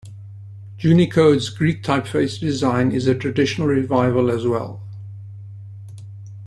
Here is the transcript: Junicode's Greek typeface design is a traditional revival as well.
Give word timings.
Junicode's 0.79 1.49
Greek 1.51 1.83
typeface 1.83 2.39
design 2.39 2.91
is 2.91 3.05
a 3.05 3.13
traditional 3.13 3.67
revival 3.67 4.31
as 4.31 4.47
well. 4.47 4.81